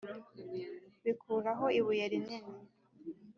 [1.03, 2.53] bikuraho ibuye rinini